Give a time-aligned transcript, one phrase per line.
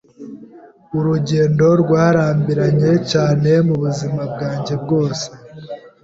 [0.97, 5.25] Urugendo rwarambiranye cyane mubuzima bwanjye bwose.